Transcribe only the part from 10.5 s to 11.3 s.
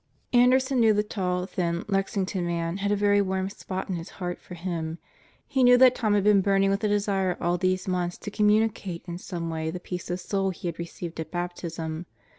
had received at